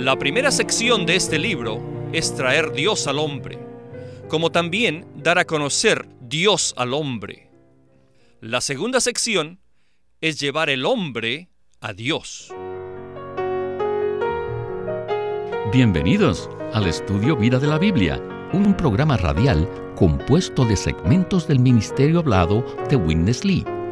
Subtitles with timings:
[0.00, 3.58] La primera sección de este libro es traer Dios al hombre,
[4.28, 7.50] como también dar a conocer Dios al hombre.
[8.40, 9.58] La segunda sección
[10.20, 11.50] es llevar el hombre
[11.80, 12.54] a Dios.
[15.72, 18.22] Bienvenidos al estudio Vida de la Biblia,
[18.52, 23.64] un programa radial compuesto de segmentos del ministerio hablado de Witness Lee,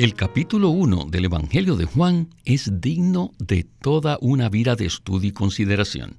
[0.00, 5.28] El capítulo 1 del Evangelio de Juan es digno de toda una vida de estudio
[5.28, 6.16] y consideración.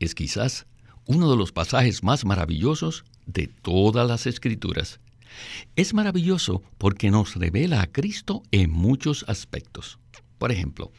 [0.00, 0.66] Es quizás
[1.06, 4.98] uno de los pasajes más maravillosos de todas las escrituras.
[5.76, 10.00] Es maravilloso porque nos revela a Cristo en muchos aspectos.
[10.38, 10.90] Por ejemplo,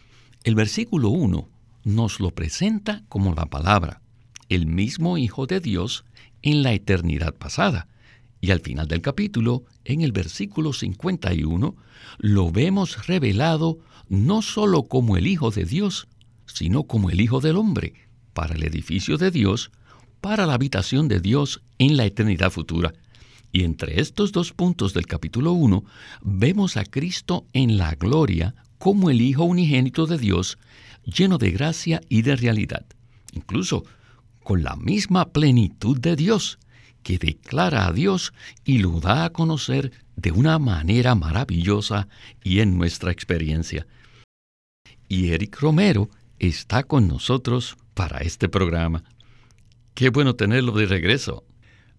[0.45, 1.49] el versículo 1
[1.83, 4.01] nos lo presenta como la palabra,
[4.47, 6.05] el mismo Hijo de Dios
[6.41, 7.89] en la eternidad pasada.
[8.39, 11.75] Y al final del capítulo, en el versículo 51,
[12.19, 16.07] lo vemos revelado no sólo como el Hijo de Dios,
[16.45, 17.93] sino como el Hijo del Hombre,
[18.33, 19.71] para el edificio de Dios,
[20.21, 22.93] para la habitación de Dios en la eternidad futura.
[23.51, 25.83] Y entre estos dos puntos del capítulo 1,
[26.21, 30.57] vemos a Cristo en la gloria como el Hijo unigénito de Dios,
[31.05, 32.85] lleno de gracia y de realidad,
[33.33, 33.83] incluso
[34.43, 36.59] con la misma plenitud de Dios,
[37.03, 38.33] que declara a Dios
[38.65, 42.07] y lo da a conocer de una manera maravillosa
[42.43, 43.85] y en nuestra experiencia.
[45.07, 46.09] Y Eric Romero
[46.39, 49.03] está con nosotros para este programa.
[49.93, 51.43] Qué bueno tenerlo de regreso.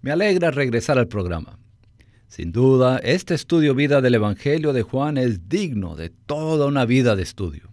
[0.00, 1.58] Me alegra regresar al programa.
[2.28, 7.14] Sin duda, este estudio vida del Evangelio de Juan es digno de toda una vida
[7.14, 7.70] de estudio.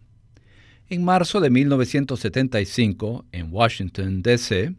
[0.88, 4.75] En marzo de 1975, en Washington, D.C.,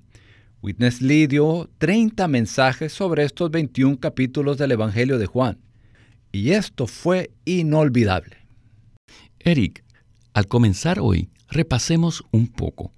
[0.62, 5.58] Witness Lee dio 30 mensajes sobre estos 21 capítulos del Evangelio de Juan,
[6.30, 8.36] y esto fue inolvidable.
[9.40, 9.82] Eric,
[10.34, 12.92] al comenzar hoy, repasemos un poco.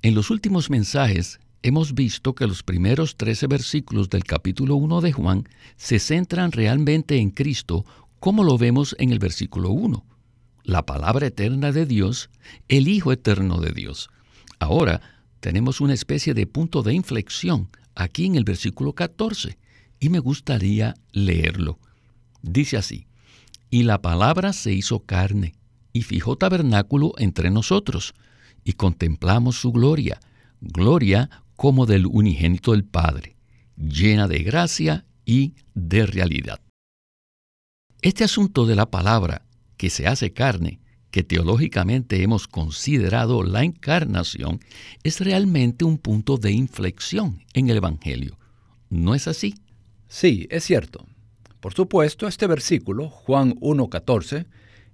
[0.00, 5.10] En los últimos mensajes hemos visto que los primeros 13 versículos del capítulo 1 de
[5.10, 7.84] Juan se centran realmente en Cristo,
[8.20, 10.06] como lo vemos en el versículo 1,
[10.62, 12.30] la palabra eterna de Dios,
[12.68, 14.08] el Hijo eterno de Dios.
[14.60, 19.58] Ahora tenemos una especie de punto de inflexión aquí en el versículo 14,
[20.00, 21.78] y me gustaría leerlo.
[22.42, 23.06] Dice así,
[23.70, 25.54] y la palabra se hizo carne,
[25.92, 28.14] y fijó tabernáculo entre nosotros,
[28.64, 30.20] y contemplamos su gloria,
[30.60, 33.36] gloria como del unigénito del Padre,
[33.76, 36.60] llena de gracia y de realidad.
[38.00, 39.44] Este asunto de la palabra
[39.76, 44.60] que se hace carne, que teológicamente hemos considerado la encarnación,
[45.02, 48.38] es realmente un punto de inflexión en el Evangelio.
[48.90, 49.54] ¿No es así?
[50.08, 51.06] Sí, es cierto.
[51.60, 54.46] Por supuesto, este versículo, Juan 1.14,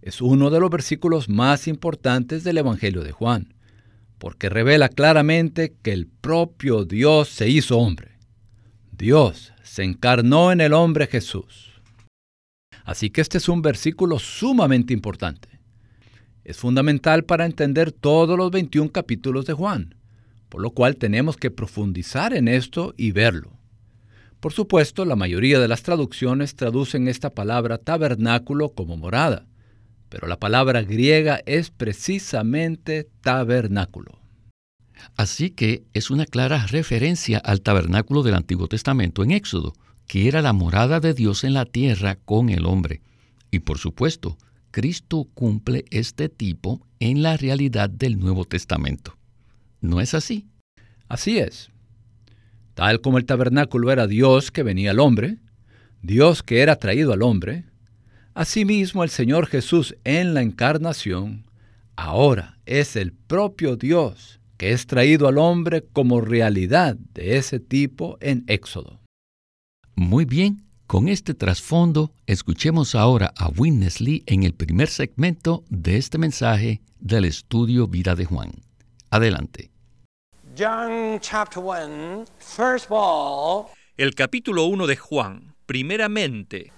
[0.02, 3.54] es uno de los versículos más importantes del Evangelio de Juan
[4.24, 8.12] porque revela claramente que el propio Dios se hizo hombre.
[8.90, 11.72] Dios se encarnó en el hombre Jesús.
[12.84, 15.53] Así que este es un versículo sumamente importante.
[16.44, 19.94] Es fundamental para entender todos los 21 capítulos de Juan,
[20.50, 23.58] por lo cual tenemos que profundizar en esto y verlo.
[24.40, 29.46] Por supuesto, la mayoría de las traducciones traducen esta palabra tabernáculo como morada,
[30.10, 34.20] pero la palabra griega es precisamente tabernáculo.
[35.16, 39.72] Así que es una clara referencia al tabernáculo del Antiguo Testamento en Éxodo,
[40.06, 43.00] que era la morada de Dios en la tierra con el hombre.
[43.50, 44.36] Y por supuesto,
[44.74, 49.16] Cristo cumple este tipo en la realidad del Nuevo Testamento.
[49.80, 50.48] ¿No es así?
[51.06, 51.70] Así es.
[52.74, 55.38] Tal como el tabernáculo era Dios que venía al hombre,
[56.02, 57.66] Dios que era traído al hombre,
[58.34, 61.44] Asimismo, el Señor Jesús en la encarnación
[61.94, 68.18] ahora es el propio Dios que es traído al hombre como realidad de ese tipo
[68.20, 68.98] en Éxodo.
[69.94, 75.96] Muy bien, con este trasfondo, escuchemos ahora a Witness Lee en el primer segmento de
[75.96, 78.52] este mensaje del estudio Vida de Juan.
[79.10, 79.70] Adelante.
[83.96, 86.72] el capítulo 1 de Juan, primeramente,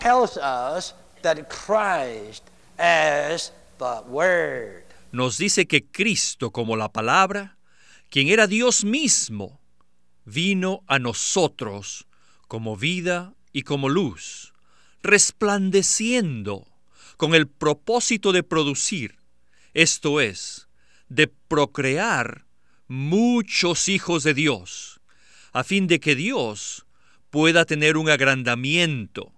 [5.13, 7.59] nos dice que Cristo como la palabra,
[8.09, 9.61] quien era Dios mismo,
[10.25, 12.07] vino a nosotros
[12.49, 14.53] como vida y como luz,
[15.03, 16.69] resplandeciendo
[17.17, 19.17] con el propósito de producir,
[19.73, 20.69] esto es,
[21.09, 22.45] de procrear
[22.87, 25.01] muchos hijos de Dios,
[25.55, 26.85] a fin de que Dios
[27.31, 29.33] pueda tener un agrandamiento,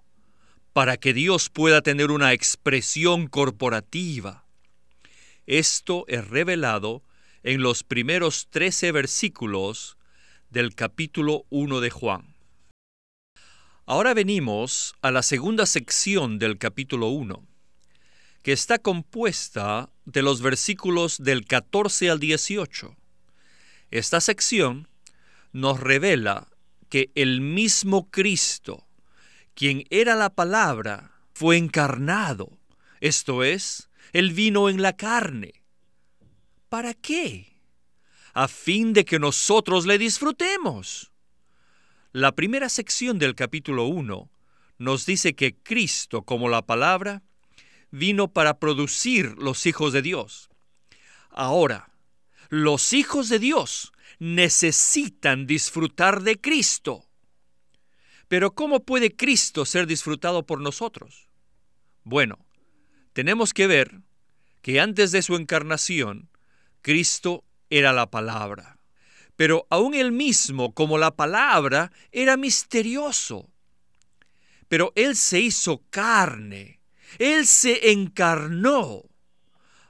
[0.73, 4.45] para que Dios pueda tener una expresión corporativa.
[5.47, 7.05] Esto es revelado
[7.45, 9.97] en los primeros trece versículos
[10.51, 12.38] del capítulo 1 de Juan.
[13.91, 17.43] Ahora venimos a la segunda sección del capítulo 1,
[18.43, 22.95] que está compuesta de los versículos del 14 al 18.
[23.91, 24.89] Esta sección
[25.53, 26.49] nos revela
[26.91, 28.87] que el mismo Cristo,
[29.55, 32.59] quien era la palabra, fue encarnado,
[33.01, 35.63] esto es, él vino en la carne.
[36.69, 37.57] ¿Para qué?
[38.35, 41.11] A fin de que nosotros le disfrutemos.
[42.19, 44.29] La primera sección del capítulo 1
[44.79, 47.23] nos dice que Cristo, como la palabra,
[47.93, 50.51] vino para producir los hijos de Dios.
[51.31, 51.93] Ahora,
[52.49, 57.07] los hijos de Dios necesitan disfrutar de Cristo.
[58.27, 61.29] Pero ¿cómo puede Cristo ser disfrutado por nosotros?
[62.03, 62.45] Bueno,
[63.13, 64.01] tenemos que ver
[64.61, 66.31] que antes de su encarnación,
[66.83, 68.78] Cristo era la palabra.
[69.39, 73.49] Pero aún él mismo, como la palabra, era misterioso.
[74.67, 76.81] Pero Él se hizo carne,
[77.21, 79.05] Él se encarnó.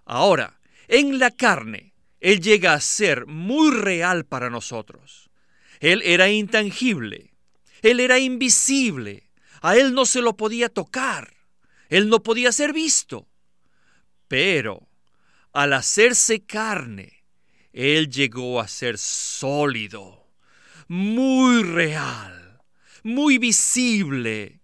[0.05, 5.31] Ahora, en la carne, Él llega a ser muy real para nosotros.
[5.81, 7.33] Él era intangible,
[7.81, 9.31] Él era invisible,
[9.63, 11.33] a Él no se lo podía tocar,
[11.89, 13.27] Él no podía ser visto.
[14.29, 14.91] Pero
[15.55, 17.18] al hacerse carne,
[17.73, 20.27] Él llegó a ser sólido,
[20.89, 22.63] muy real,
[23.03, 24.61] muy visible.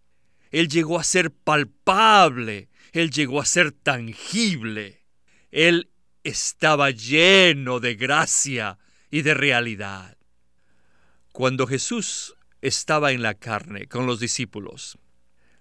[0.51, 5.05] Él llegó a ser palpable, Él llegó a ser tangible.
[5.51, 5.91] Él
[6.23, 8.79] estaba lleno de gracia
[9.11, 10.17] y de realidad.
[11.33, 14.99] Cuando Jesús estaba en la carne con los discípulos,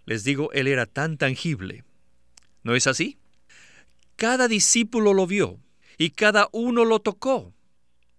[0.06, 1.84] les digo, Él era tan tangible.
[2.64, 3.18] ¿No es así?
[4.16, 5.63] Cada discípulo lo vio
[5.98, 7.54] y cada uno lo tocó.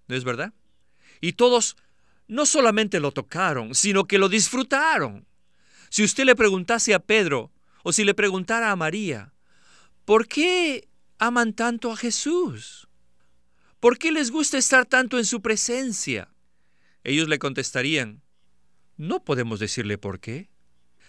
[0.07, 0.53] ¿No es verdad?
[1.21, 1.77] Y todos
[2.29, 5.27] no solamente lo tocaron, sino que lo disfrutaron.
[5.91, 9.33] Si usted le preguntase a Pedro o si le preguntara a María,
[10.05, 10.89] ¿por qué
[11.19, 12.89] aman tanto a Jesús?
[13.81, 16.33] ¿Por qué les gusta estar tanto en su presencia?
[17.05, 18.23] Ellos le contestarían,
[18.97, 20.49] no podemos decirle por qué,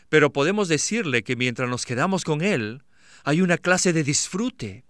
[0.09, 2.83] pero podemos decirle que mientras nos quedamos con Él,
[3.23, 4.84] hay una clase de disfrute.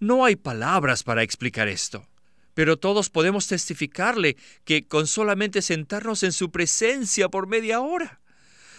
[0.00, 2.06] No hay palabras para explicar esto,
[2.54, 8.20] pero todos podemos testificarle que con solamente sentarnos en su presencia por media hora.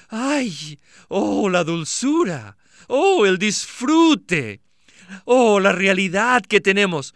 [0.10, 0.80] ¡Ay!
[1.08, 2.58] ¡Oh, la dulzura!
[2.88, 4.62] ¡Oh, el disfrute!
[5.26, 7.14] ¡Oh, la realidad que tenemos!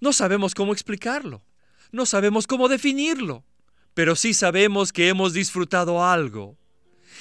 [0.00, 1.42] No sabemos cómo explicarlo,
[1.90, 3.44] no sabemos cómo definirlo,
[3.94, 6.56] pero sí sabemos que hemos disfrutado algo.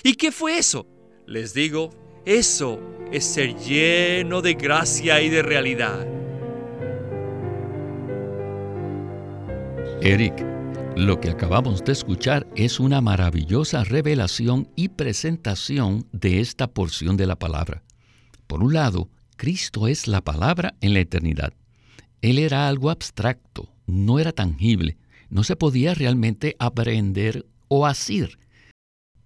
[0.04, 0.88] ¿Y qué fue eso?
[1.26, 1.92] Les digo,
[2.26, 2.80] eso
[3.12, 6.08] es ser lleno de gracia y de realidad.
[10.02, 10.34] Eric,
[10.96, 17.26] lo que acabamos de escuchar es una maravillosa revelación y presentación de esta porción de
[17.26, 17.84] la palabra.
[18.48, 21.54] Por un lado, Cristo es la palabra en la eternidad.
[22.22, 24.98] Él era algo abstracto, no era tangible,
[25.30, 28.38] no se podía realmente aprender o asir.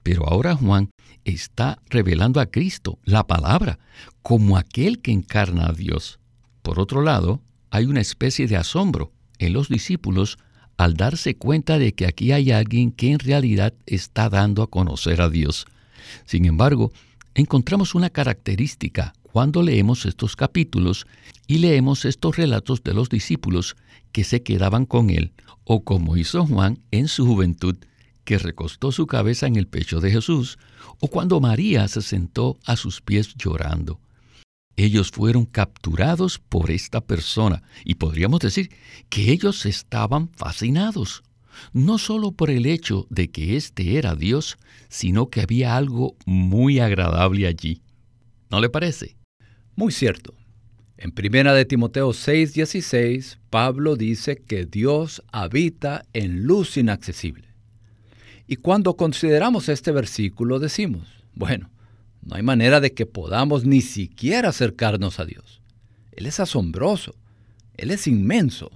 [0.08, 0.90] Pero ahora Juan
[1.26, 3.78] está revelando a Cristo, la palabra,
[4.22, 6.18] como aquel que encarna a Dios.
[6.62, 10.38] Por otro lado, hay una especie de asombro en los discípulos
[10.78, 15.20] al darse cuenta de que aquí hay alguien que en realidad está dando a conocer
[15.20, 15.66] a Dios.
[16.24, 16.94] Sin embargo,
[17.36, 21.06] encontramos una característica cuando leemos estos capítulos
[21.48, 23.76] y leemos estos relatos de los discípulos
[24.14, 25.34] que se quedaban con él,
[25.66, 27.76] o como hizo Juan en su juventud,
[28.28, 30.60] que recostó su cabeza en el pecho de Jesús,
[31.00, 34.02] o cuando María se sentó a sus pies llorando.
[34.76, 38.70] Ellos fueron capturados por esta persona y podríamos decir
[39.08, 41.24] que ellos estaban fascinados,
[41.72, 44.58] no solo por el hecho de que éste era Dios,
[44.90, 47.82] sino que había algo muy agradable allí.
[48.52, 49.16] ¿No le parece?
[49.78, 50.34] Muy cierto.
[50.98, 57.47] En primera de Timoteo 6:16, Pablo dice que Dios habita en luz inaccesible.
[58.48, 61.70] Y cuando consideramos este versículo decimos, bueno,
[62.22, 65.62] no hay manera de que podamos ni siquiera acercarnos a Dios.
[66.12, 67.16] Él es asombroso,
[67.76, 68.72] Él es inmenso,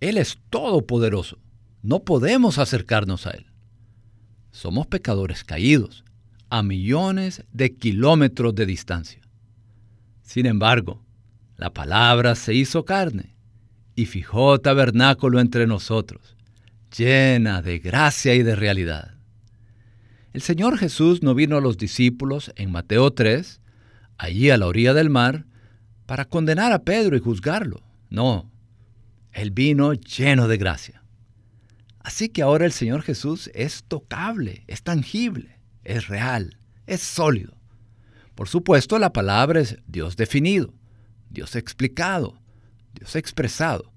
[0.00, 1.38] Él es todopoderoso,
[1.82, 3.46] no podemos acercarnos a Él.
[4.52, 6.04] Somos pecadores caídos,
[6.48, 9.22] a millones de kilómetros de distancia.
[10.22, 11.02] Sin embargo,
[11.56, 13.34] la palabra se hizo carne
[13.94, 16.36] y fijó tabernáculo entre nosotros,
[16.96, 19.14] llena de gracia y de realidad.
[20.32, 23.60] El Señor Jesús no vino a los discípulos en Mateo 3,
[24.18, 25.46] allí a la orilla del mar,
[26.06, 27.82] para condenar a Pedro y juzgarlo.
[28.08, 28.50] No,
[29.32, 31.02] Él vino lleno de gracia.
[32.00, 37.56] Así que ahora el Señor Jesús es tocable, es tangible, es real, es sólido.
[38.34, 40.74] Por supuesto, la palabra es Dios definido,
[41.30, 42.40] Dios explicado,
[42.94, 43.91] Dios expresado.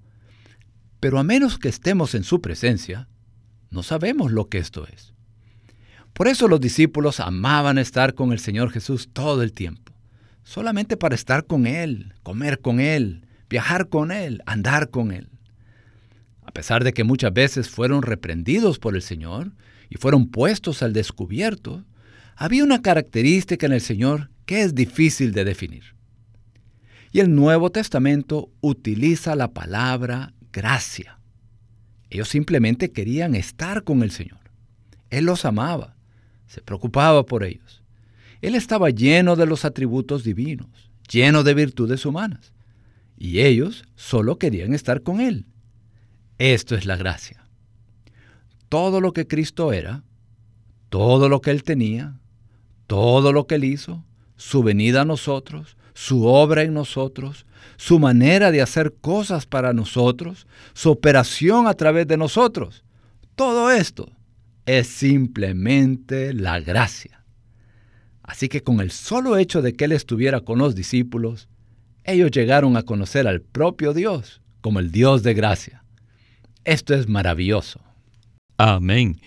[1.06, 3.06] Pero a menos que estemos en su presencia,
[3.70, 5.14] no sabemos lo que esto es.
[6.12, 9.92] Por eso los discípulos amaban estar con el Señor Jesús todo el tiempo,
[10.42, 15.28] solamente para estar con Él, comer con Él, viajar con Él, andar con Él.
[16.42, 19.52] A pesar de que muchas veces fueron reprendidos por el Señor
[19.88, 21.84] y fueron puestos al descubierto,
[22.34, 25.84] había una característica en el Señor que es difícil de definir.
[27.12, 31.18] Y el Nuevo Testamento utiliza la palabra gracia.
[32.08, 34.40] Ellos simplemente querían estar con el Señor.
[35.10, 35.96] Él los amaba
[36.46, 37.82] se preocupaba por ellos.
[38.40, 42.52] Él estaba lleno de los atributos divinos, lleno de virtudes humanas,
[43.18, 45.46] y ellos solo querían estar con Él.
[46.38, 47.44] Esto es la gracia.
[48.68, 50.04] Todo lo que Cristo era,
[50.88, 52.18] todo lo que Él tenía,
[52.86, 54.04] todo lo que Él hizo,
[54.36, 57.46] su venida a nosotros, su obra en nosotros,
[57.78, 62.84] su manera de hacer cosas para nosotros, su operación a través de nosotros,
[63.34, 64.12] todo esto
[64.66, 67.24] es simplemente la gracia.
[68.22, 71.48] Así que con el solo hecho de que Él estuviera con los discípulos,
[72.04, 75.82] ellos llegaron a conocer al propio Dios como el Dios de gracia.
[76.64, 77.80] Esto es maravilloso.
[78.58, 79.18] Amén.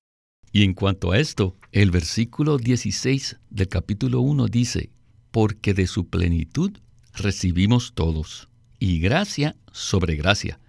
[0.51, 4.91] Y en cuanto a esto, el versículo 16 del capítulo 1 dice,
[5.31, 6.71] porque de su plenitud
[7.13, 10.59] recibimos todos, y gracia sobre gracia.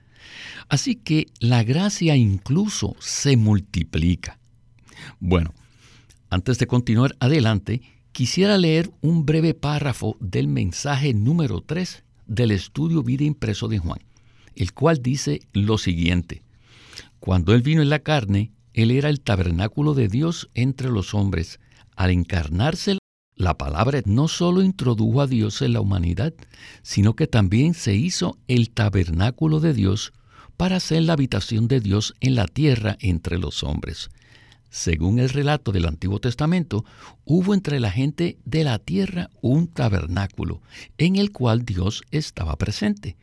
[0.69, 4.39] Así que la gracia incluso se multiplica.
[5.19, 5.55] Bueno,
[6.29, 13.03] antes de continuar adelante, quisiera leer un breve párrafo del mensaje número 3 del estudio
[13.03, 14.01] Vida Impreso de Juan,
[14.55, 16.43] el cual dice lo siguiente.
[17.19, 21.59] Cuando Él vino en la carne, Él era el tabernáculo de Dios entre los hombres.
[21.97, 23.00] Al encarnarse,
[23.41, 26.35] la palabra no solo introdujo a Dios en la humanidad,
[26.83, 30.13] sino que también se hizo el tabernáculo de Dios
[30.59, 34.11] para ser la habitación de Dios en la tierra entre los hombres.
[34.69, 36.85] Según el relato del Antiguo Testamento,
[37.25, 40.61] hubo entre la gente de la tierra un tabernáculo
[40.99, 43.17] en el cual Dios estaba presente.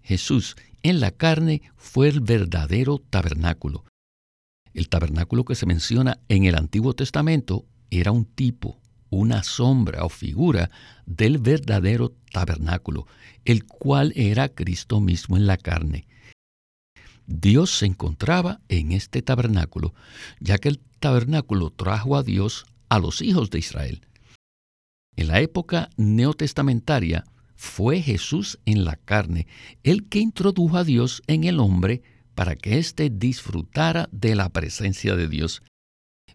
[0.00, 3.84] Jesús en la carne fue el verdadero tabernáculo.
[4.72, 8.80] El tabernáculo que se menciona en el Antiguo Testamento era un tipo,
[9.12, 10.70] una sombra o figura
[11.06, 13.06] del verdadero tabernáculo,
[13.44, 16.06] el cual era Cristo mismo en la carne.
[17.26, 19.94] Dios se encontraba en este tabernáculo,
[20.40, 24.06] ya que el tabernáculo trajo a Dios a los hijos de Israel.
[25.14, 29.46] En la época neotestamentaria fue Jesús en la carne
[29.82, 32.02] el que introdujo a Dios en el hombre
[32.34, 35.62] para que éste disfrutara de la presencia de Dios.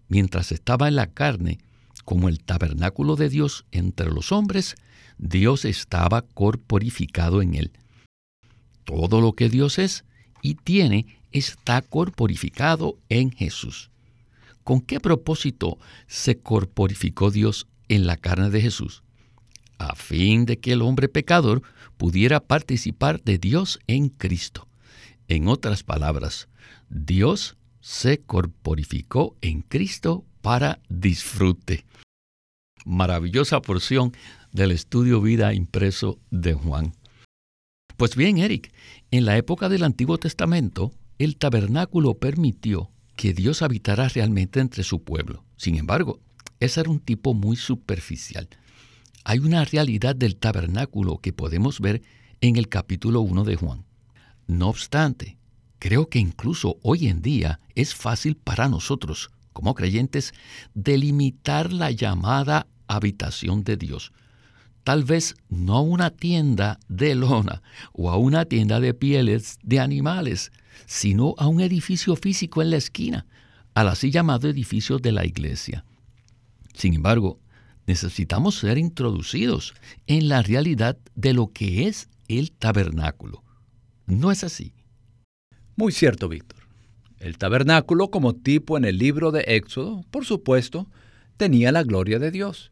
[0.08, 1.60] Mientras estaba en la carne,
[2.08, 4.78] como el tabernáculo de Dios entre los hombres,
[5.18, 7.74] Dios estaba corporificado en él.
[8.86, 10.06] Todo lo que Dios es
[10.42, 13.92] y tiene está corporificado en Jesús.
[14.64, 19.04] ¿Con qué propósito se corporificó Dios en la carne de Jesús?
[19.78, 21.62] A fin de que el hombre pecador
[21.98, 24.66] pudiera participar de Dios en Cristo.
[25.28, 26.48] En otras palabras,
[26.88, 31.86] Dios se corporificó en Cristo para disfrute.
[32.86, 34.14] Maravillosa porción
[34.52, 36.94] del estudio vida impreso de Juan.
[37.98, 38.72] Pues bien, Eric,
[39.12, 45.04] en la época del Antiguo Testamento, el tabernáculo permitió que Dios habitara realmente entre su
[45.04, 45.44] pueblo.
[45.58, 46.20] Sin embargo,
[46.60, 48.48] ese era un tipo muy superficial.
[49.24, 52.04] Hay una realidad del tabernáculo que podemos ver
[52.40, 53.84] en el capítulo 1 de Juan.
[54.46, 55.38] No obstante,
[55.80, 60.36] creo que incluso hoy en día es fácil para nosotros, como creyentes,
[60.76, 64.14] delimitar la llamada habitación de Dios
[64.84, 67.62] tal vez no a una tienda de lona
[67.92, 70.54] o a una tienda de pieles de animales,
[70.86, 73.26] sino a un edificio físico en la esquina,
[73.74, 75.84] al así llamado edificio de la iglesia.
[76.74, 77.38] Sin embargo,
[77.86, 79.74] necesitamos ser introducidos
[80.06, 83.44] en la realidad de lo que es el tabernáculo.
[84.06, 84.72] ¿No es así?
[85.76, 86.67] Muy cierto, Víctor.
[87.20, 90.88] El tabernáculo como tipo en el libro de Éxodo, por supuesto,
[91.38, 92.72] tenía la gloria de Dios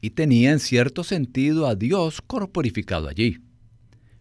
[0.00, 3.38] y tenía en cierto sentido a Dios corporificado allí.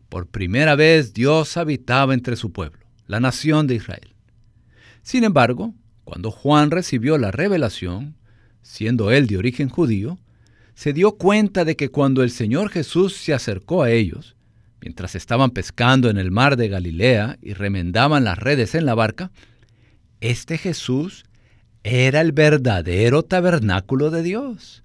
[0.09, 4.15] Por primera vez Dios habitaba entre su pueblo, la nación de Israel.
[5.01, 8.15] Sin embargo, cuando Juan recibió la revelación,
[8.61, 10.19] siendo él de origen judío,
[10.75, 14.35] se dio cuenta de que cuando el Señor Jesús se acercó a ellos,
[14.81, 19.31] mientras estaban pescando en el mar de Galilea y remendaban las redes en la barca,
[20.23, 21.25] este Jesús
[21.83, 24.83] era el verdadero tabernáculo de Dios,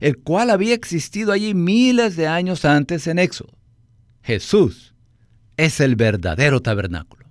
[0.00, 3.52] el cual había existido allí miles de años antes en Éxodo.
[4.22, 4.94] Jesús
[5.58, 7.26] es el verdadero tabernáculo.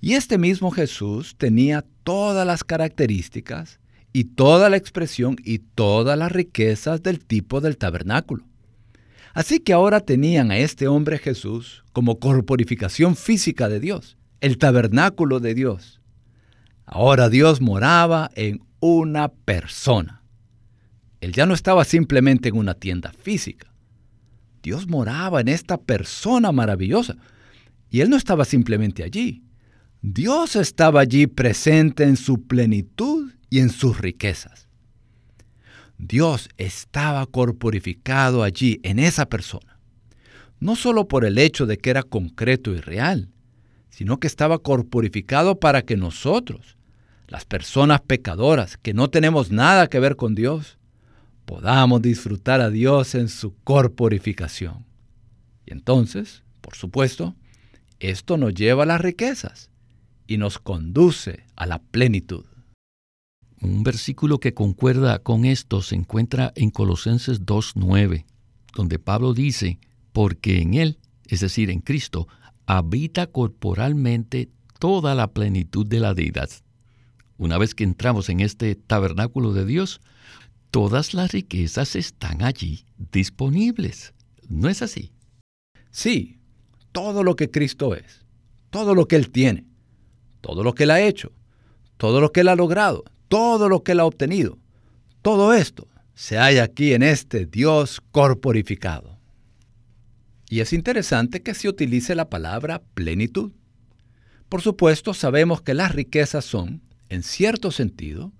[0.00, 3.80] Y este mismo Jesús tenía todas las características
[4.12, 8.44] y toda la expresión y todas las riquezas del tipo del tabernáculo.
[9.34, 15.40] Así que ahora tenían a este hombre Jesús como corporificación física de Dios, el tabernáculo
[15.40, 15.97] de Dios.
[16.90, 20.22] Ahora Dios moraba en una persona.
[21.20, 23.70] Él ya no estaba simplemente en una tienda física.
[24.62, 27.16] Dios moraba en esta persona maravillosa.
[27.90, 29.42] Y Él no estaba simplemente allí.
[30.00, 34.66] Dios estaba allí presente en su plenitud y en sus riquezas.
[35.98, 39.78] Dios estaba corporificado allí en esa persona,
[40.58, 43.28] no solo por el hecho de que era concreto y real,
[43.90, 46.77] sino que estaba corporificado para que nosotros,
[47.28, 50.78] las personas pecadoras que no tenemos nada que ver con Dios,
[51.44, 54.86] podamos disfrutar a Dios en su corporificación.
[55.66, 57.36] Y entonces, por supuesto,
[58.00, 59.70] esto nos lleva a las riquezas
[60.26, 62.44] y nos conduce a la plenitud.
[63.60, 68.24] Un versículo que concuerda con esto se encuentra en Colosenses 2.9,
[68.74, 69.78] donde Pablo dice,
[70.12, 72.28] porque en Él, es decir, en Cristo,
[72.66, 76.48] habita corporalmente toda la plenitud de la deidad.
[77.38, 80.00] Una vez que entramos en este tabernáculo de Dios,
[80.70, 84.12] todas las riquezas están allí disponibles.
[84.48, 85.12] ¿No es así?
[85.90, 86.38] Sí,
[86.92, 88.26] todo lo que Cristo es,
[88.70, 89.64] todo lo que Él tiene,
[90.40, 91.32] todo lo que Él ha hecho,
[91.96, 94.58] todo lo que Él ha logrado, todo lo que él ha obtenido,
[95.22, 99.18] todo esto se halla aquí en este Dios corporificado.
[100.50, 103.52] Y es interesante que se utilice la palabra plenitud.
[104.48, 108.32] Por supuesto, sabemos que las riquezas son, en cierto sentido,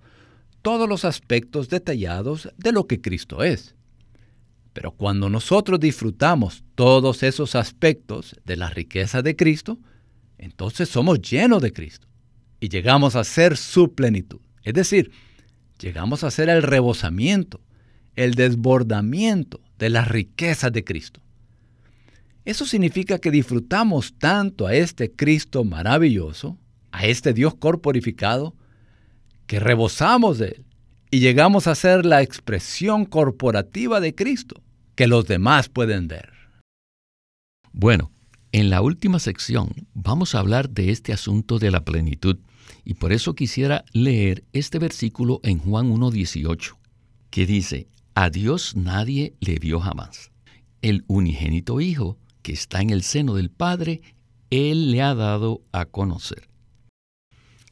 [0.61, 3.75] todos los aspectos detallados de lo que Cristo es.
[4.73, 9.79] Pero cuando nosotros disfrutamos todos esos aspectos de la riqueza de Cristo,
[10.37, 12.07] entonces somos llenos de Cristo
[12.59, 14.39] y llegamos a ser su plenitud.
[14.63, 15.11] Es decir,
[15.79, 17.61] llegamos a ser el rebosamiento,
[18.15, 21.21] el desbordamiento de las riquezas de Cristo.
[22.45, 26.57] Eso significa que disfrutamos tanto a este Cristo maravilloso,
[26.91, 28.55] a este Dios corporificado,
[29.49, 30.65] que rebosamos de Él
[31.09, 34.61] y llegamos a ser la expresión corporativa de Cristo
[34.93, 36.31] que los demás pueden ver.
[37.73, 38.11] Bueno,
[38.51, 42.37] en la última sección vamos a hablar de este asunto de la plenitud
[42.85, 46.75] y por eso quisiera leer este versículo en Juan 1.18,
[47.31, 50.29] que dice, a Dios nadie le vio jamás.
[50.83, 54.01] El unigénito Hijo, que está en el seno del Padre,
[54.51, 56.48] Él le ha dado a conocer.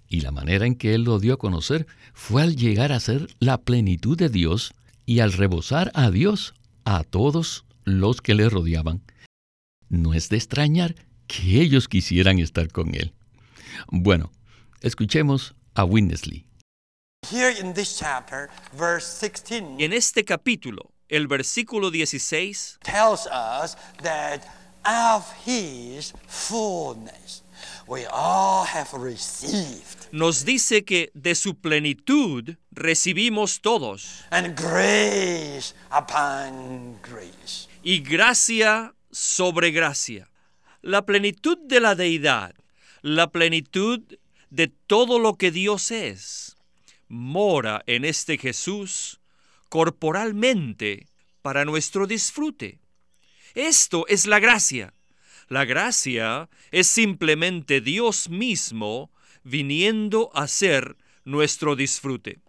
[0.07, 3.27] Y la manera en que Él lo dio a conocer fue al llegar a ser
[3.39, 4.73] la plenitud de Dios
[5.05, 6.53] y al rebosar a Dios
[6.85, 9.01] a todos los que le rodeaban.
[9.89, 10.95] No es de extrañar
[11.27, 13.13] que ellos quisieran estar con Él.
[13.89, 14.31] Bueno,
[14.81, 16.45] Escuchemos a Winnesley.
[19.79, 22.79] En este capítulo, el versículo 16
[30.11, 34.25] nos dice que de su plenitud recibimos todos.
[37.83, 40.29] Y gracia sobre gracia.
[40.81, 42.53] La plenitud de la deidad,
[43.01, 44.01] la plenitud
[44.49, 46.55] de todo lo que Dios es,
[47.07, 49.19] mora en este Jesús
[49.69, 51.07] corporalmente
[51.41, 52.79] para nuestro disfrute.
[53.55, 54.93] Esto es la gracia.
[55.47, 59.11] La gracia es simplemente Dios mismo
[59.43, 62.39] viniendo a ser nuestro disfrute.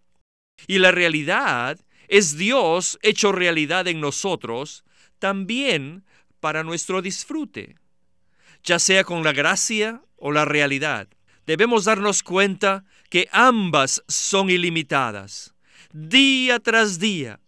[0.67, 4.85] Y la realidad es Dios hecho realidad en nosotros
[5.19, 6.05] también
[6.41, 7.77] para nuestro disfrute,
[8.63, 11.09] ya sea con la gracia o la realidad
[11.49, 15.55] debemos darnos cuenta que ambas son ilimitadas.
[15.95, 17.41] Día tras día,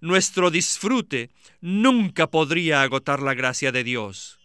[0.00, 4.37] nuestro disfrute nunca podría agotar la gracia de Dios.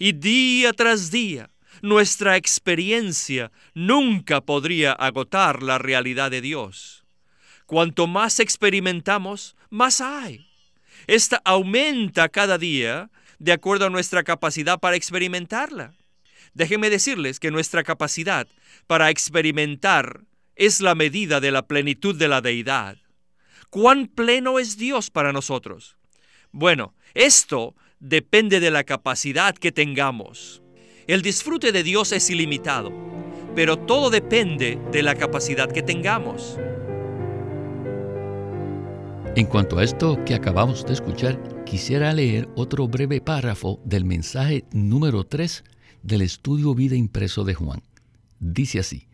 [0.00, 1.50] Y día tras día,
[1.82, 7.04] nuestra experiencia nunca podría agotar la realidad de Dios.
[7.66, 10.48] Cuanto más experimentamos, más hay.
[11.06, 15.92] Esta aumenta cada día de acuerdo a nuestra capacidad para experimentarla.
[16.54, 18.48] Déjenme decirles que nuestra capacidad
[18.86, 20.22] para experimentar
[20.56, 22.96] es la medida de la plenitud de la deidad.
[23.68, 25.98] ¿Cuán pleno es Dios para nosotros?
[26.52, 30.62] Bueno, esto depende de la capacidad que tengamos.
[31.06, 32.92] El disfrute de Dios es ilimitado,
[33.54, 36.58] pero todo depende de la capacidad que tengamos.
[39.36, 44.64] En cuanto a esto que acabamos de escuchar, quisiera leer otro breve párrafo del mensaje
[44.72, 45.62] número 3
[46.02, 47.82] del estudio Vida Impreso de Juan.
[48.40, 49.06] Dice así,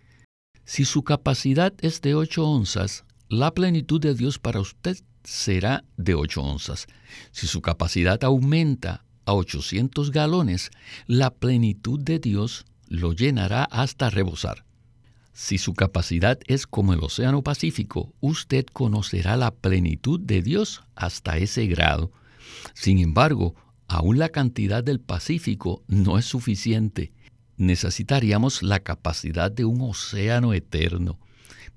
[0.64, 6.14] si su capacidad es de 8 onzas, la plenitud de Dios para usted será de
[6.14, 6.86] 8 onzas.
[7.32, 10.70] Si su capacidad aumenta a 800 galones,
[11.06, 14.64] la plenitud de Dios lo llenará hasta rebosar.
[15.32, 21.36] Si su capacidad es como el Océano Pacífico, usted conocerá la plenitud de Dios hasta
[21.36, 22.12] ese grado.
[22.72, 23.54] Sin embargo,
[23.88, 27.12] aún la cantidad del Pacífico no es suficiente.
[27.56, 31.18] Necesitaríamos la capacidad de un océano eterno.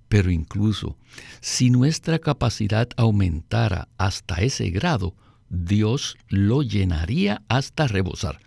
[0.10, 0.98] Pero incluso
[1.40, 5.16] si nuestra capacidad aumentara hasta ese grado,
[5.50, 8.40] Dios lo llenaría hasta rebosar.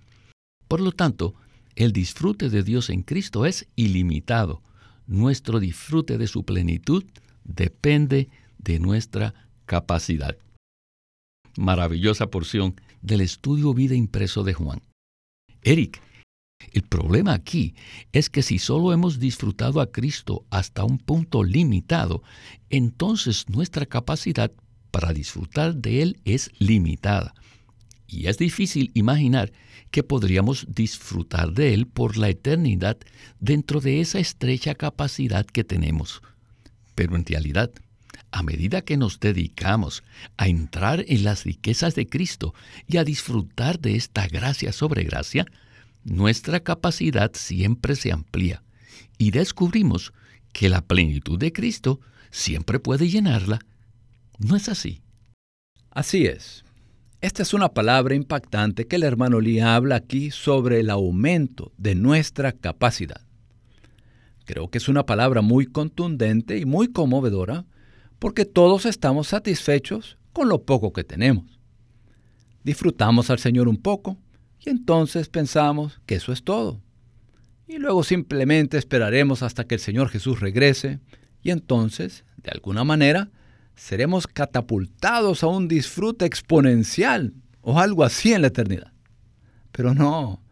[0.68, 1.34] Por lo tanto,
[1.74, 4.62] el disfrute de Dios en Cristo es ilimitado
[5.06, 7.04] nuestro disfrute de su plenitud
[7.44, 9.34] depende de nuestra
[9.66, 10.36] capacidad.
[11.56, 14.80] Maravillosa porción del estudio vida impreso de Juan.
[15.62, 16.00] Eric,
[16.72, 17.74] el problema aquí
[18.12, 22.22] es que si solo hemos disfrutado a Cristo hasta un punto limitado,
[22.70, 24.52] entonces nuestra capacidad
[24.90, 27.34] para disfrutar de Él es limitada.
[28.06, 29.52] Y es difícil imaginar
[29.90, 32.98] que podríamos disfrutar de Él por la eternidad
[33.40, 36.22] dentro de esa estrecha capacidad que tenemos.
[36.94, 37.70] Pero en realidad,
[38.30, 40.02] a medida que nos dedicamos
[40.36, 42.54] a entrar en las riquezas de Cristo
[42.86, 45.46] y a disfrutar de esta gracia sobre gracia,
[46.04, 48.62] nuestra capacidad siempre se amplía
[49.18, 50.12] y descubrimos
[50.52, 53.60] que la plenitud de Cristo siempre puede llenarla.
[54.38, 55.02] ¿No es así?
[55.90, 56.64] Así es.
[57.20, 61.94] Esta es una palabra impactante que el hermano Lee habla aquí sobre el aumento de
[61.94, 63.20] nuestra capacidad.
[64.44, 67.64] Creo que es una palabra muy contundente y muy conmovedora
[68.18, 71.60] porque todos estamos satisfechos con lo poco que tenemos.
[72.64, 74.18] Disfrutamos al Señor un poco
[74.64, 76.80] y entonces pensamos que eso es todo.
[77.66, 81.00] Y luego simplemente esperaremos hasta que el Señor Jesús regrese
[81.42, 83.30] y entonces, de alguna manera,
[83.74, 88.92] seremos catapultados a un disfrute exponencial o algo así en la eternidad.
[89.72, 90.42] Pero no,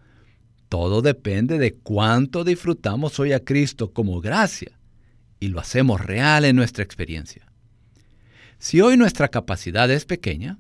[0.68, 4.79] todo depende de cuánto disfrutamos hoy a Cristo como gracia
[5.38, 7.46] y lo hacemos real en nuestra experiencia.
[8.59, 10.59] Si hoy nuestra capacidad es pequeña,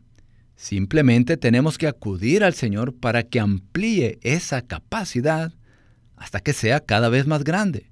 [0.60, 5.54] simplemente tenemos que acudir al Señor para que amplíe esa capacidad
[6.16, 7.90] hasta que sea cada vez más grande,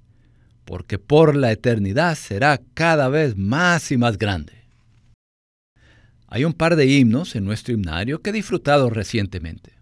[0.65, 4.53] porque por la eternidad será cada vez más y más grande.
[6.27, 9.73] Hay un par de himnos en nuestro himnario que he disfrutado recientemente.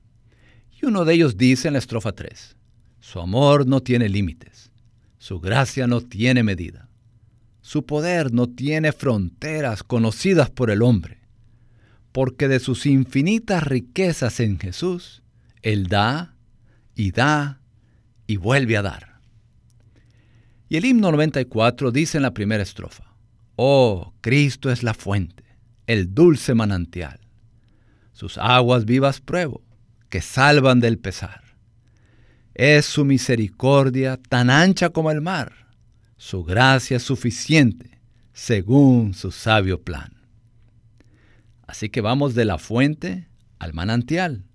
[0.82, 2.56] Y uno de ellos dice en la estrofa 3,
[3.02, 4.72] Su amor no tiene límites,
[5.18, 6.88] su gracia no tiene medida,
[7.60, 11.17] su poder no tiene fronteras conocidas por el hombre,
[12.12, 15.24] porque de sus infinitas riquezas en Jesús,
[15.62, 16.36] Él da
[16.96, 17.62] y da
[18.26, 19.20] y vuelve a dar.
[20.70, 23.16] Y el himno 94 dice en la primera estrofa,
[23.56, 25.48] Oh, Cristo es la fuente
[25.88, 27.20] el dulce manantial.
[28.12, 29.64] Sus aguas vivas pruebo,
[30.10, 31.42] que salvan del pesar.
[32.54, 35.54] Es su misericordia tan ancha como el mar,
[36.18, 38.02] su gracia suficiente,
[38.34, 40.17] según su sabio plan.
[41.68, 43.28] Así que vamos de la fuente
[43.60, 44.46] al manantial,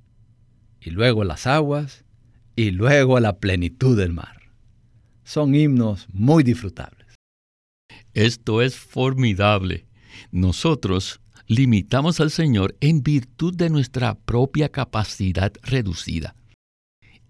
[0.80, 2.04] y luego las aguas,
[2.56, 4.40] y luego a la plenitud del mar.
[5.24, 7.06] Son himnos muy disfrutables.
[8.14, 9.86] Esto es formidable.
[10.30, 16.34] Nosotros limitamos al Señor en virtud de nuestra propia capacidad reducida.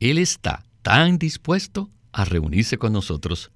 [0.00, 3.50] Él está tan dispuesto a reunirse con nosotros.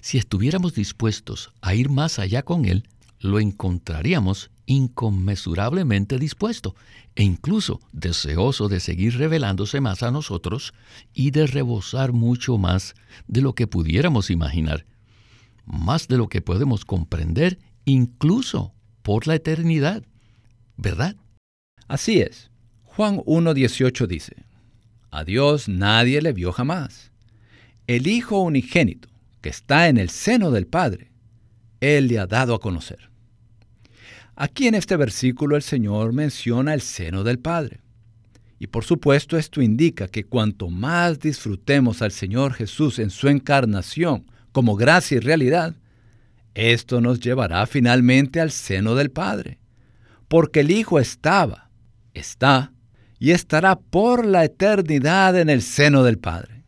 [0.00, 2.84] Si estuviéramos dispuestos a ir más allá con Él,
[3.20, 6.74] lo encontraríamos inconmensurablemente dispuesto
[7.14, 10.72] e incluso deseoso de seguir revelándose más a nosotros
[11.12, 12.94] y de rebosar mucho más
[13.26, 14.86] de lo que pudiéramos imaginar,
[15.66, 20.04] más de lo que podemos comprender incluso por la eternidad.
[20.76, 21.16] ¿Verdad?
[21.86, 22.50] Así es.
[22.84, 24.36] Juan 1.18 dice,
[25.10, 27.10] A Dios nadie le vio jamás.
[27.86, 29.08] el Hijo unigénito,
[29.42, 31.10] que está en el seno del Padre,
[31.80, 33.11] Él le ha dado a conocer.
[34.34, 37.80] Aquí en este versículo el Señor menciona el seno del Padre.
[38.58, 44.24] Y por supuesto esto indica que cuanto más disfrutemos al Señor Jesús en su encarnación
[44.52, 45.74] como gracia y realidad,
[46.54, 49.58] esto nos llevará finalmente al seno del Padre,
[50.28, 51.70] porque el Hijo estaba,
[52.14, 52.72] está
[53.18, 56.64] y estará por la eternidad en el seno del Padre.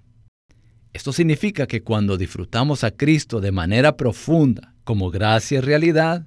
[0.93, 6.27] Esto significa que cuando disfrutamos a Cristo de manera profunda como gracia y realidad,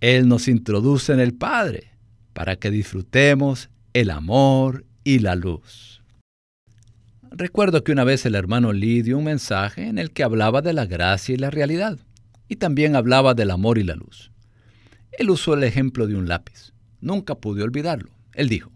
[0.00, 1.92] Él nos introduce en el Padre
[2.32, 6.02] para que disfrutemos el amor y la luz.
[7.30, 10.86] Recuerdo que una vez el hermano Lee un mensaje en el que hablaba de la
[10.86, 11.98] gracia y la realidad,
[12.48, 14.30] y también hablaba del amor y la luz.
[15.12, 16.72] Él usó el ejemplo de un lápiz.
[17.00, 18.10] Nunca pude olvidarlo.
[18.34, 18.70] Él dijo,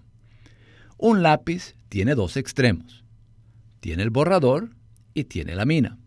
[0.98, 3.04] un lápiz tiene dos extremos.
[3.80, 4.70] Tiene el borrador
[5.14, 5.98] y tiene la mina.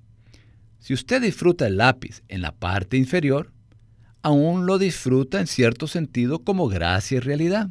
[0.80, 3.51] Si usted disfruta el lápiz en la parte inferior,
[4.26, 7.70] aún lo disfruta en cierto sentido como gracia y realidad.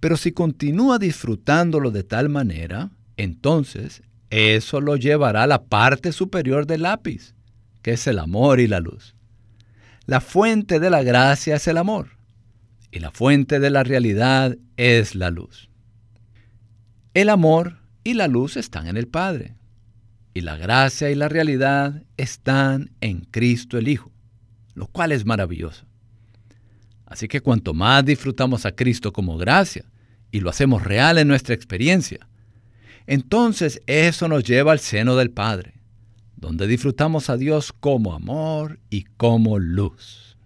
[0.00, 6.66] Pero si continúa disfrutándolo de tal manera, entonces eso lo llevará a la parte superior
[6.66, 7.34] del lápiz,
[7.80, 9.14] que es el amor y la luz.
[10.04, 12.10] La fuente de la gracia es el amor
[12.90, 15.70] y la fuente de la realidad es la luz.
[17.14, 19.54] El amor y la luz están en el Padre
[20.34, 24.12] y la gracia y la realidad están en Cristo el Hijo,
[24.76, 25.84] lo cual es maravilloso.
[27.06, 29.84] Así que cuanto más disfrutamos a Cristo como gracia
[30.30, 32.28] y lo hacemos real en nuestra experiencia,
[33.06, 35.74] entonces eso nos lleva al seno del Padre,
[36.36, 40.36] donde disfrutamos a Dios como amor y como luz.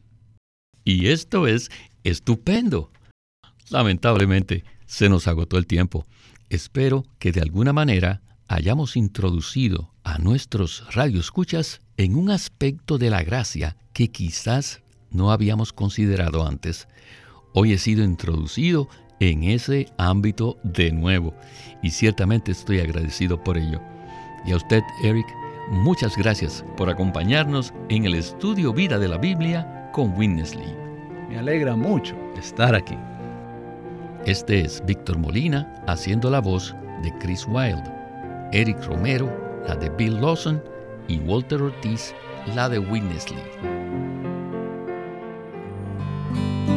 [0.84, 1.70] Y esto es
[2.04, 2.92] estupendo.
[3.70, 6.06] Lamentablemente, se nos agotó el tiempo.
[6.50, 13.22] Espero que de alguna manera hayamos introducido a nuestros radioescuchas en un aspecto de la
[13.22, 16.88] gracia que quizás no habíamos considerado antes.
[17.52, 21.34] Hoy he sido introducido en ese ámbito de nuevo
[21.82, 23.82] y ciertamente estoy agradecido por ello.
[24.46, 25.26] Y a usted, Eric,
[25.72, 30.74] muchas gracias por acompañarnos en el estudio Vida de la Biblia con Winnesley.
[31.28, 32.96] Me alegra mucho estar aquí.
[34.24, 37.92] Este es Víctor Molina haciendo la voz de Chris Wilde,
[38.52, 39.30] Eric Romero,
[39.68, 40.62] la de Bill Lawson
[41.10, 42.14] y Walter Ortiz,
[42.54, 43.42] la de Winnesley.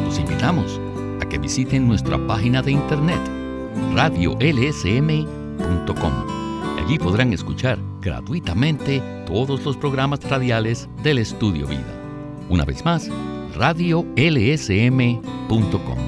[0.04, 0.80] Los invitamos
[1.22, 3.20] a que visiten nuestra página de internet
[3.94, 6.12] radiolsm.com.
[6.78, 12.00] Allí podrán escuchar gratuitamente todos los programas radiales del Estudio Vida.
[12.50, 13.08] Una vez más,
[13.56, 15.98] radiolsm.com.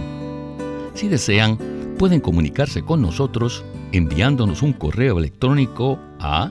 [0.95, 1.59] Si desean,
[1.99, 6.51] pueden comunicarse con nosotros enviándonos un correo electrónico a